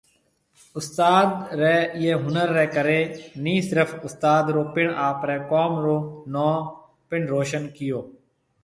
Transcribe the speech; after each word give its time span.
استاد 0.79 1.27
ري 1.59 1.75
ايئي 1.97 2.11
ھنر 2.23 2.47
ري 2.57 2.65
ڪري 2.75 2.99
ني 3.43 3.55
صرف 3.69 3.89
استاد 4.07 4.43
رو 4.55 4.63
پڻ 4.73 4.85
آپري 5.09 5.37
قوم 5.51 5.73
رو 5.83 5.97
نون 6.33 6.55
پڻ 7.09 7.19
روشن 7.33 7.63
ڪيئو 7.75 8.01